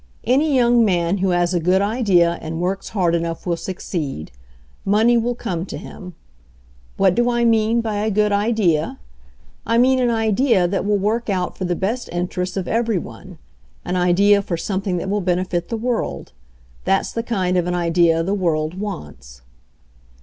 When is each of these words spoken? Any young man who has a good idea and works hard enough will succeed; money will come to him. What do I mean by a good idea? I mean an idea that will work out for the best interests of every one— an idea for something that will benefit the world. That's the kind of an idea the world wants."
Any 0.23 0.55
young 0.55 0.83
man 0.83 1.19
who 1.19 1.29
has 1.29 1.53
a 1.53 1.59
good 1.59 1.79
idea 1.79 2.39
and 2.41 2.59
works 2.59 2.89
hard 2.89 3.13
enough 3.13 3.45
will 3.45 3.55
succeed; 3.55 4.31
money 4.83 5.15
will 5.15 5.35
come 5.35 5.63
to 5.67 5.77
him. 5.77 6.15
What 6.97 7.13
do 7.13 7.29
I 7.29 7.45
mean 7.45 7.81
by 7.81 7.97
a 7.97 8.09
good 8.09 8.31
idea? 8.31 8.97
I 9.63 9.77
mean 9.77 9.99
an 9.99 10.09
idea 10.09 10.67
that 10.67 10.85
will 10.85 10.97
work 10.97 11.29
out 11.29 11.55
for 11.55 11.65
the 11.65 11.75
best 11.75 12.09
interests 12.11 12.57
of 12.57 12.67
every 12.67 12.97
one— 12.97 13.37
an 13.85 13.95
idea 13.95 14.41
for 14.41 14.57
something 14.57 14.97
that 14.97 15.07
will 15.07 15.21
benefit 15.21 15.69
the 15.69 15.77
world. 15.77 16.33
That's 16.83 17.11
the 17.11 17.21
kind 17.21 17.55
of 17.55 17.67
an 17.67 17.75
idea 17.75 18.23
the 18.23 18.33
world 18.33 18.79
wants." 18.79 19.43